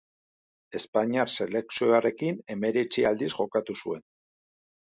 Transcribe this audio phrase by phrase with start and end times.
[0.79, 4.07] Espainiar selekzioarekin hemeretzi aldiz jokatu zuen.